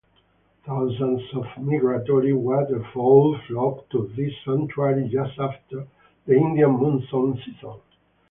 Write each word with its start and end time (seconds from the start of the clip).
Thousands 0.65 1.21
of 1.35 1.45
migratory 1.61 2.33
waterfowl 2.33 3.37
flock 3.47 3.87
to 3.91 4.07
this 4.17 4.33
sanctuary 4.43 5.07
just 5.13 5.37
after 5.37 5.85
the 6.25 6.33
Indian 6.33 6.71
monsoon 6.71 7.39
season. 7.45 7.75